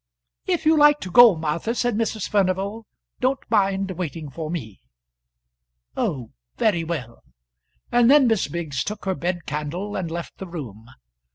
[0.47, 2.27] "If you like to go, Martha," said Mrs.
[2.27, 2.87] Furnival,
[3.19, 4.81] "don't mind waiting for me."
[5.95, 7.21] "Oh, very well,"
[7.91, 10.87] and then Miss Biggs took her bedcandle and left the room.